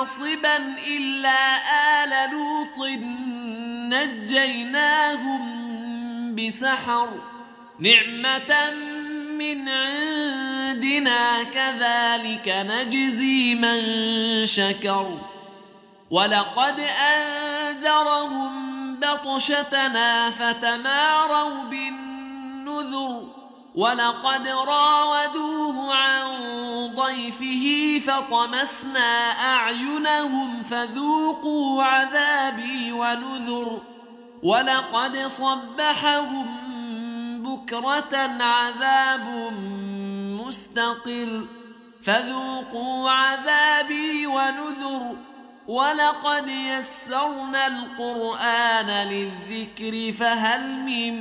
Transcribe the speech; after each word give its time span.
حاصبا 0.00 0.56
إلا 0.86 1.56
آل 2.04 2.12
لوط 2.32 2.88
نجيناهم 3.92 5.42
بسحر. 6.34 7.08
نعمة 7.80 8.70
من 9.38 9.68
عندنا 9.68 11.42
كذلك 11.42 12.48
نجزي 12.48 13.54
من 13.54 13.80
شكر. 14.46 15.18
ولقد 16.10 16.80
أنذرهم 16.80 18.52
بطشتنا 19.00 20.30
فتماروا 20.30 21.64
بالنذر. 21.64 23.22
ولقد 23.74 24.48
راودوه 24.48 25.94
عن 25.94 26.24
ضيفه 27.10 27.98
فطمسنا 28.06 29.30
أعينهم 29.54 30.62
فذوقوا 30.62 31.84
عذابي 31.84 32.92
ونذر 32.92 33.80
ولقد 34.42 35.16
صبحهم 35.16 36.46
بكرة 37.42 38.16
عذاب 38.40 39.52
مستقر 40.46 41.44
فذوقوا 42.02 43.10
عذابي 43.10 44.26
ونذر 44.26 45.16
ولقد 45.68 46.48
يسرنا 46.48 47.66
القرآن 47.66 49.08
للذكر 49.08 50.12
فهل 50.12 50.78
من 50.78 51.14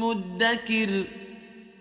مدكر 0.00 1.04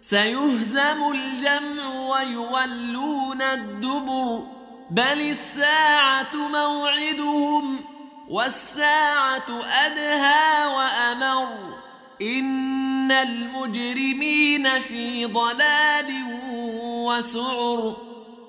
سيهزم 0.00 1.12
الجمع 1.14 1.88
ويولون 1.88 3.42
الدبر. 3.42 4.42
بل 4.90 5.20
الساعة 5.30 6.34
موعدهم 6.34 7.84
والساعة 8.28 9.64
أدهى 9.64 10.66
وأمر. 10.66 11.48
إن 12.22 13.12
المجرمين 13.12 14.78
في 14.78 15.26
ضلال 15.26 16.24
وسعر. 16.82 17.96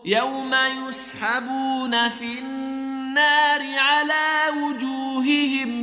يوم 0.06 0.56
يسحبون 0.88 2.10
في 2.10 2.40
النار 2.40 3.80
على 3.80 4.42
وجوههم 4.58 5.81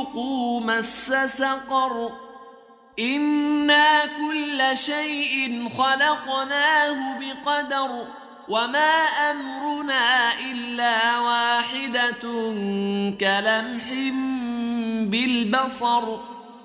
ذوقوا 0.00 0.60
مس 0.60 1.12
سقر 1.26 2.12
إنا 2.98 4.04
كل 4.04 4.76
شيء 4.76 5.68
خلقناه 5.78 7.18
بقدر 7.18 8.06
وما 8.48 8.94
أمرنا 9.30 10.38
إلا 10.38 11.18
واحدة 11.18 12.22
كلمح 13.20 13.84
بالبصر 15.10 16.18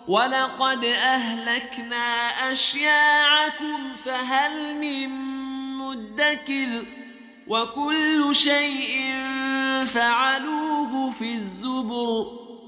ولقد 0.07 0.85
أهلكنا 0.85 2.27
أشياعكم 2.51 3.93
فهل 4.05 4.75
من 4.75 5.09
مدكر 5.77 6.85
وكل 7.47 8.35
شيء 8.35 9.13
فعلوه 9.85 11.11
في 11.11 11.35
الزبر 11.35 12.44